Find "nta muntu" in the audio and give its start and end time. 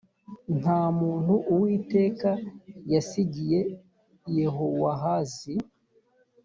0.59-1.33